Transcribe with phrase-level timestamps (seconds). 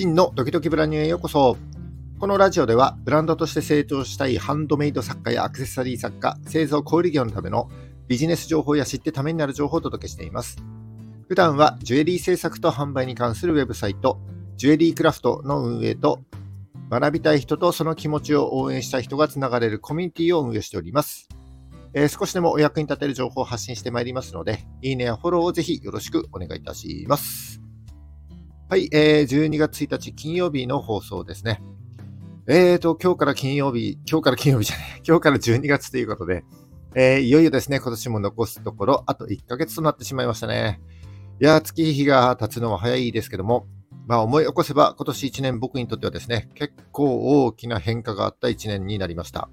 [0.00, 1.58] 真のドキドキブランニューへようこそ。
[2.18, 7.68] このラジオでは、ブランドとして成長したいハンドメイド作家やアクセサリー作家、製造小売業のための
[8.08, 10.56] ビジネス情報や知ってためになる情報をお届けしています。
[11.28, 14.18] 普段はジュエリー制作と販売に関するウェブサイト、
[14.56, 16.20] ジュエリークラフトの運営と、
[16.88, 21.28] 学びたい人とその気持ちを応援したい人がつながれるコミュニティを運営しております。
[21.92, 27.60] えー、少しでもお役に立てる情報を発信してまいりますので、いいねやフォローをぜひよろしくお願いいたします。
[28.70, 31.60] はい、えー、12月1日金曜日の放送ですね。
[32.46, 36.44] えーと、今日から金曜日、今日から金曜日じゃない、 今日から12月ということで、
[36.94, 40.80] えー、いよいよですね、今年も残すところ、あと1ヶ月となってしまいましたね。
[41.40, 43.66] いやー、月日が経つのは早いですけども、
[44.06, 49.50] まあ思い起こせば今年1年僕にとってはですね、結構大きな変化があった1年になりました。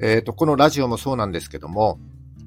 [0.00, 1.98] えっ、ー、と、このラジオもそうなんですけども、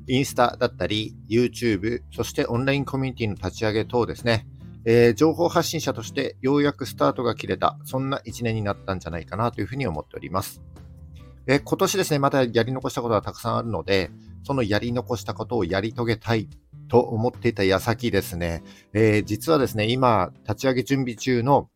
[0.06, 4.46] インスタだったり、YouTube、そしてオンラインコミュニティの立ち上げ等ですね、
[4.86, 10.62] えー、情報発信者としてようやくスタートが切れた、そんな1年になったんじゃないかなというふうに思っております。
[11.48, 14.12] え、今年ですね、またやり残したことがたくさんあるので、
[14.44, 16.50] そのやり残したことをやり遂げたい
[16.88, 21.70] と思っていた矢先ですね、えー、実はですね、今、立ち上げ準備中の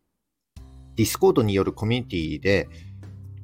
[0.96, 2.68] ディスコードによるコミュニティで、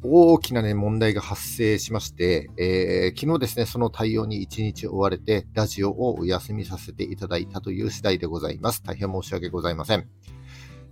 [0.06, 8.82] 大きな、ね、問題が発生しまして、えー、昨日ですね、その対応に一日追われて、ラジオをお休みさせていただいたという次第でございます。
[8.82, 10.06] 大変申し訳ございません。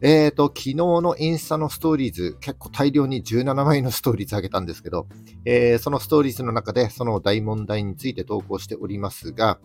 [0.00, 5.06] えっ、ー、と、昨日のインスタのストーリーズ、結構大量に17枚のストーリーズあげたんですけど、
[5.44, 9.60] えー、そのストーリーズの中でその大問題について投稿しておりますが、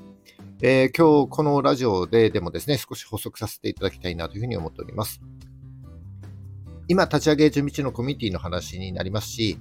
[0.61, 5.21] えー、今日このラジオででもですね、少し補足させていただきたいなというふうに思っております。
[6.89, 9.57] 今立ち上げ準備中のコミュニティの話になりますし、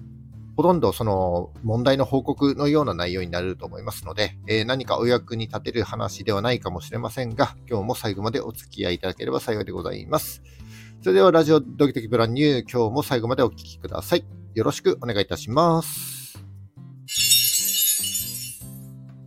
[0.57, 10.43] ほとんどその問題の報告のような内容になると思いますので、えー、何かお役に立てる話ではないかもしれませんが、今日も最後までお付き合いいただければ幸いでございます。
[11.03, 14.25] それではラジオドキドキブランニュー、今日も最後までお聴きください。
[14.55, 16.39] よろしくお願いいたします。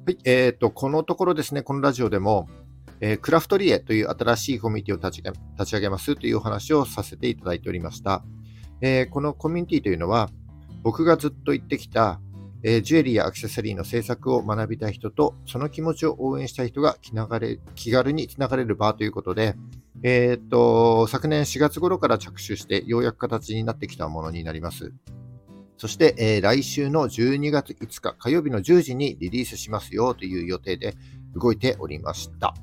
[0.05, 2.49] はい、えっ、ー、と、このところですね、このラジオでも、
[3.01, 8.23] えー、クラフトリエという新しいコミュニティを立ち上げますというお話をさせていただいておりました。
[8.81, 10.29] えー、このコミュニティというのは、
[10.83, 12.19] 僕がずっと言ってきた、
[12.63, 19.55] えー、ジュエリーやアクセサリーの制作を学びたい人と、その気持ちを応援したい人が気れ気軽につながれる場ということで、
[20.01, 24.93] えー、っと、昨年4月頃から着手して、ようやく形になってきたものになります。
[25.77, 30.95] そして、えー、来週の12月5日火曜日の10時にリリースしますよという予定で
[31.33, 32.53] 動いておりました。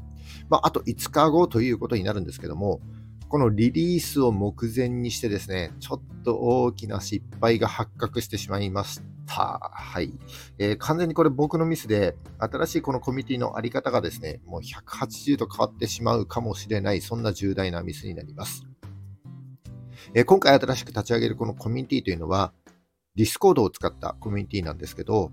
[0.48, 2.80] まあ、あと5日後ということになるんですけども、
[3.28, 9.70] このリリースを目前にしてですね、ちょっと大きな失敗が発覚してしまいました。
[9.72, 10.12] はい。
[10.58, 18.64] えー、完全にこれ僕のミスで、新しいこのコミュニティのあり方がですね、もう180度変わってしまうかもしれない、そんな重大なミスになります。
[20.14, 22.52] えー、今回新しく立ち上げるこのコミュニティというのは、
[23.16, 25.32] ディスコードを使ったコミュニティなんですけど、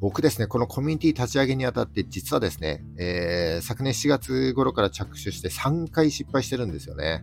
[0.00, 7.22] 僕ですね、このコミュニティ立ち上げにあたって、実はですね、えー、昨年4月頃から着手して3回失敗してるんですよね。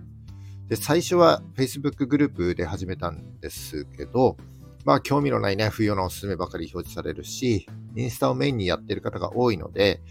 [0.68, 4.38] で、最初は Facebook グループで始めたんですけど、
[4.86, 10.02] まあ、興味のないね、不要なおすすめばかり表示されるし、インスタをメインにやってる方が多いので、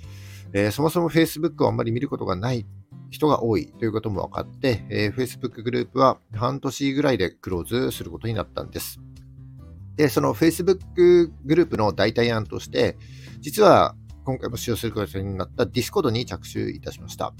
[0.53, 2.67] えー、そもそも Facebook をあんまり見ることがない
[3.11, 8.99] 人が多いということも分かって、えー、Facebook グループは半年ぐらいでクローズすることになったんです。
[9.97, 12.97] で、その Facebook グループの代替案として、
[13.41, 17.35] 実は今回も使用することになった Discord に着手いたしました。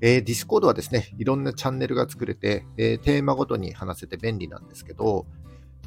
[0.00, 5.26] えー、Discord はですね、いろんなチャンネルが作れて、えー、テーマごとに話せて便利なんですけど、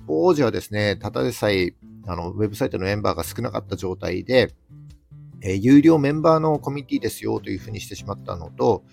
[0.08, 1.74] 当時はですね、ただでさえ
[2.08, 4.54] あのウェブサイトのメンバーが少なかった状態で、
[5.42, 8.84] えー、有料メンバーのコミュニティですよというふうにしてしまったのと、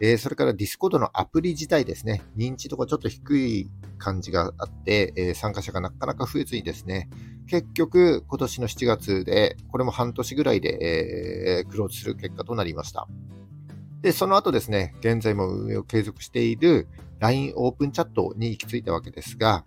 [0.00, 7.08] えー、それから Discord のアプリ自体ですね、認知度がちょっと低い感じがあって、えー、参加者がなかなか増えずにですね、
[7.46, 13.06] 結局今年の7月で、これも半年ぐらいで、えー、クローズする結果となりました。
[14.02, 16.88] で、その後ですね、現在も運営を継続している
[17.20, 19.64] LINE オープンチャットに行き着いたわけですが、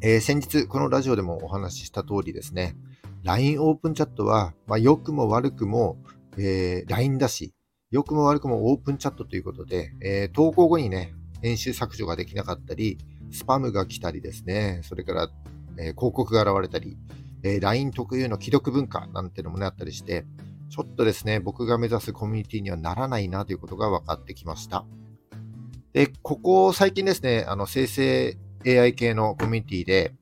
[0.00, 2.76] えー、先日このラジオでもお話しした通りですね、
[3.22, 5.96] LINE オープンチャットは、まあ、良くも悪くも、
[6.36, 7.54] えー、LINE だし、
[7.90, 12.98] 良くも悪くもオープンチャットということで、えー、投稿後にね、編集削除ができなかったり、
[13.30, 15.28] スパムが来たりですね、それから、
[15.78, 16.96] えー、広告が現れたり、
[17.42, 20.24] えー、LINE 特有の既読文化なんてのもね、あったりして、
[20.70, 24.84] ちょっとですね、僕が目指すコミュニティにはならないなということが分かってきました。
[25.92, 30.14] で、ここ最近ですね、あの生成 AI 系のコミュニティで、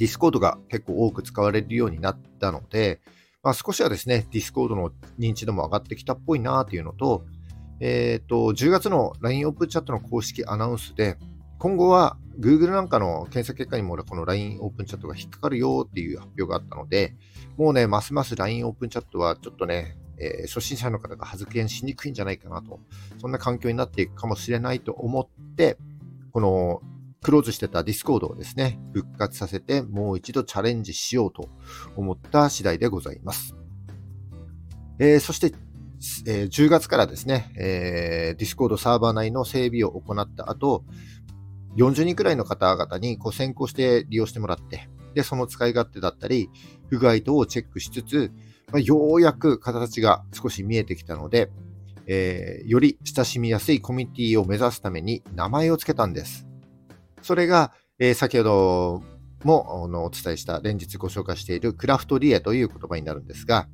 [0.00, 3.00] Discord が結構多く使われるようになったので、
[3.42, 7.24] まあ、少しはですね、Discord の認知度も上がってきたっぽいなというのと、
[7.80, 11.16] えっ、ー、と、10月の LINE オープンチャットの公式アナウンスで、
[11.58, 17.14] 今後は Google なんかの検索結果にもこの LINE オープンチャットが引っかかるよっていう発表があったので、
[17.58, 22.80] もうね、ますます LINE オープンチャットはちょっとね、えー、初心者の方が発言しにくいんじゃないかなと、
[23.18, 25.76] そんな環境になっていくかもしれないと思って、
[26.32, 26.80] この
[27.22, 31.48] クローズしてたディスコードをですね、復活させてもう一度チャレンジしようと
[31.96, 33.54] 思った次第でございます。
[34.98, 35.52] えー、そして、
[36.26, 40.84] えー、10月からですね、えー、ディスコードサーバー内の整備を行った後、
[41.76, 46.50] 40人くらいの方々にこう先行して利用してもらって、で、その使い勝手だったり、
[46.88, 48.32] 不具合等をチェックしつつ、
[48.72, 51.50] まあ、ようやく形が少し見えてきたので、
[52.06, 56.49] えー、より親しみやすいコミュニティを目指すために名前を付けたんです。
[57.22, 59.02] それが、えー、先ほど
[59.44, 63.68] もお伝えした連日ご紹介しているクラフトリエという言葉になるんですが、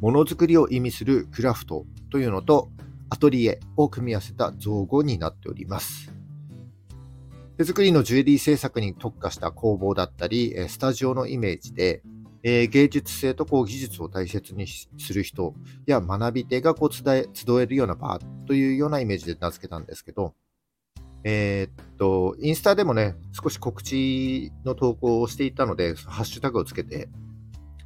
[0.00, 2.70] ものづくりを意味するクラフトというのと
[3.08, 6.12] アトリエを組み合わせた造語になっております。
[7.56, 12.02] 手作りのジュエリー制作に特化した工房だったり、スタジオのイメージで、
[12.42, 15.54] えー、芸術性とこう技術を大切にする人
[15.86, 20.34] や学び手がこう集えるような場というようなイメージで名付けたんですけど、
[21.28, 27.08] えー、っと、インスタでもね、少し告知の投稿をしていたので、ハッシュタグをつけて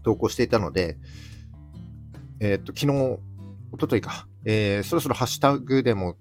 [0.02, 0.98] 投稿していたので、
[2.38, 3.18] えー、っと、昨日、
[3.72, 6.16] おとといか、えー、そろそろハッシュタグでも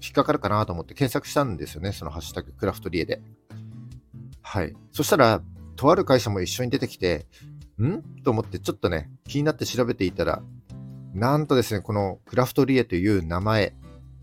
[0.00, 3.20] 引っかかるかなと思って検索したんですよね、そのハッシュタグ、クラフトリエで。
[4.40, 4.76] はい。
[4.92, 5.42] そしたら、
[5.74, 7.26] とある会社も一緒に出てきて、
[7.82, 8.00] ん？
[8.22, 10.40] と思ってちょっとね、気になって調べていたら、
[11.14, 13.74] なんとですね、このクラフトリエという名前、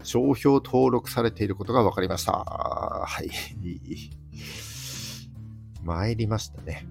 [0.04, 2.32] 商標登録されていることが分かりました。
[2.34, 3.30] はい。
[5.84, 6.88] 参りましたね。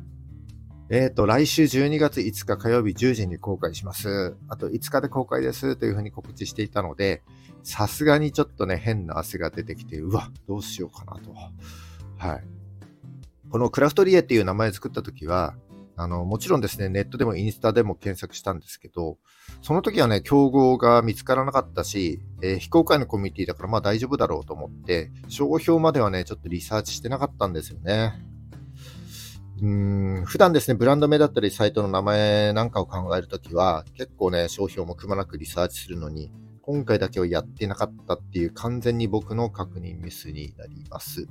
[0.90, 4.36] えっ、ー、と、来週12月5日火曜日10時に公開します。
[4.48, 7.22] あと5日で公開ですというふうに告知していたので、
[7.62, 11.32] さすがにちょっとね、変な汗が出てきて、うわ、どうしようかなと。
[12.16, 12.44] はい。
[13.50, 15.54] このクラフトリエっていう名前を作った時は、
[16.02, 19.18] あの、もちろんですね、ネットでもインスタでも検索したんですけど、
[19.60, 28.14] その時はね、競合が見つからなかったし、えー、非公開のコミュニティだからまあ大丈夫だろうと思って、商標まではね、ちょっとリサーチしてなかったんですよね。
[29.60, 36.32] うーん、普段ですね、ブランド名だったりサイトの名前なんかを考えるときは、結構ね、商標もくまなくリサーチするのに、
[36.62, 41.26] 今回だけはやってなかったっていう完全に僕の確認ミスになります。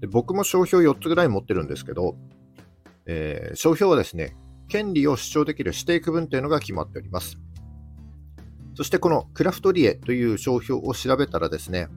[0.00, 2.16] で僕も商標4つぐらい持ってるんですけど、
[3.06, 4.36] えー、商標はですね、
[4.68, 7.38] 権利を主張できる指定区分というのが決まっております。
[8.74, 11.88] そしてこのクラフトリエという商標を調べたらですね、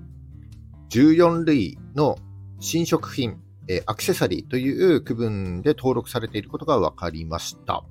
[0.89, 2.17] 14類の
[2.59, 3.37] 新食品、
[3.67, 7.83] えー、アクセサリーという区分で登録されていることが分かりました。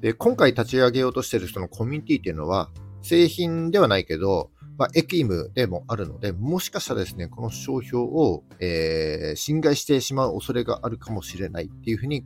[0.00, 2.70] で今回立ち上げようとしているそのコミュニティというのは、
[3.02, 12.24] 製品ではないけど、まあ、エキムでもあるので、もしかしたらですね、この商標を、えー、侵害してしまう恐れがあるかもしれないっていうふうに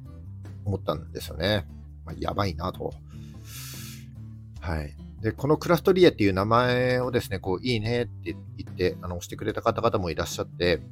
[0.67, 1.67] 思ったんですよね。
[2.05, 2.93] まあ、やばいなと。
[4.61, 4.95] はい。
[5.23, 10.83] で、このクラフトリエっていう名前をですね、こう、いいねって言って、あの、押してくれた方々もいらっしゃって、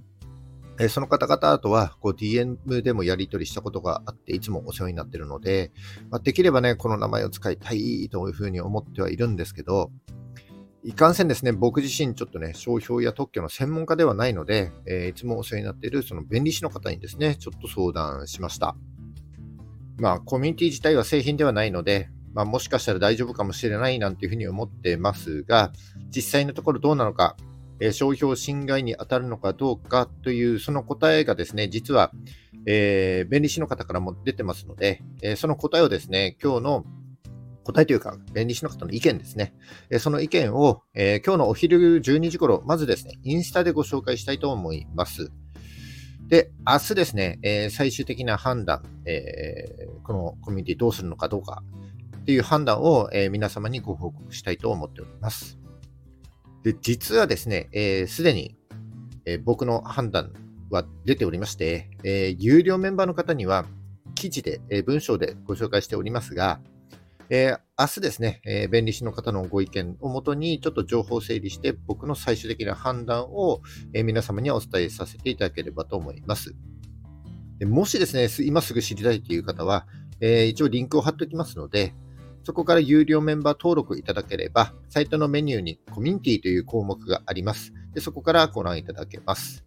[0.81, 5.73] えその方々とはこう DM でもやり取りしたことがあって、いつもお世話になってるので、
[6.09, 9.91] まあ、できればね、この名前を使いたいというふうに思ってはいるんですけど、
[10.83, 18.77] いかんせんですね、僕自身ちょっとね、商標や特許の専門家ではないので、えー、いつもお世話になっているその弁理士の方にですね、ちょっと相談しました。
[19.99, 25.73] まあ、コミュニティ自体は製品ではないので、まあ、もしかしたら大丈夫かもしれないなんていうふうに思ってますが、
[26.09, 27.37] 実際のところどうなのか、
[27.81, 32.13] え商標侵害に当たるのかどうかというその答えがですね、実は、
[32.67, 36.85] えー、弁理士の方からも出てますので、えー、その答えをですね、今日の
[37.73, 39.55] 答えというか、弁理士の方の意見ですね。
[39.91, 45.31] え、その意見を、え今日のお昼12時頃、まずですね、インスタでご紹介したいと思います。
[46.27, 51.63] で、明日ですね、え最終的な判断、えこのコミュニティどうするのかどうか
[52.19, 55.59] っていう判断を、え皆様にご報告したいと思っております。
[56.63, 58.57] で、実はですね、す、えー、で、に、
[59.25, 60.33] え、僕の判断
[60.71, 63.67] は出ておりまして、え、有料メンバーの方には
[64.15, 66.61] 記事で、え文章でご紹介しておりますが、
[67.33, 73.63] え明日ですね、え弁理士の方のご意見をもとに、ちょっと情報を整理して、僕の最終的な判断を、
[73.95, 76.57] え皆様にはお伝えさせていただければと思います。
[77.61, 79.87] でもしですね、今すぐ知りたいという方は、
[80.21, 81.95] え一応リンクを貼っておきますので、
[82.43, 87.73] そこから有料メンバー登録いただければ、サイトのメニューにコミュニティという項目があります。
[87.95, 89.65] でそこからご覧いただけます。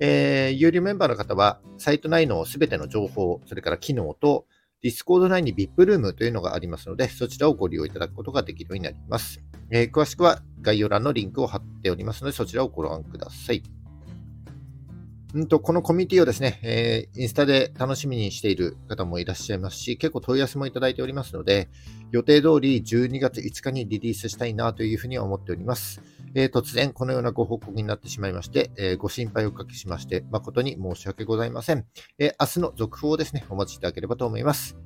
[0.00, 4.46] えー、有料メンバーの方は、サイト内のすべての情報、それから機能と、
[4.82, 9.42] Discord 内に VIP ルームというのがありますので、そちらをご利用いただくことができるようになります。
[9.70, 13.62] えー、詳しくは概要欄のリンクを貼っておりますので、そちらをご覧ください。
[15.38, 21.68] んと、このコミュニティをですね、えー、インスタで楽しみにしている方もいらっしゃいますし、結構問い合わせもいただいておりますので、
[22.10, 26.00] 予定通り12月5日にリリースしたいなというふうに思っております。
[26.34, 31.84] えー、突然このようなご報告になってしまいまして、えー、ご心配をおかけしまして、誠に申し訳ございません。
[32.18, 34.76] え明日の続報をですね、お待ちいただければと思います。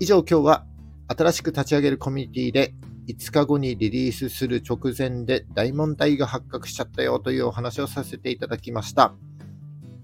[0.00, 0.66] 以上、今日は
[1.08, 2.74] 新しく立ち上げるコミュニティで
[3.08, 9.14] 5日後にリリースする直前で大問題が発覚しちゃったよというお話をさせていただきました。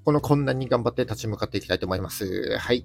[0.04, 2.58] この困難に頑張って立ち向かっていきたいと思います。
[2.58, 2.84] はい。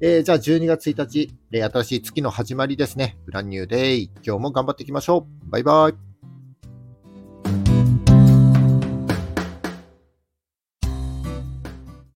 [0.00, 3.18] えー、じゃあ12月1日、え、新しい月の始まりですね。
[3.24, 4.10] ブランニューデイ。
[4.24, 5.50] 今日も頑張っていきましょう。
[5.50, 6.11] バイバイ。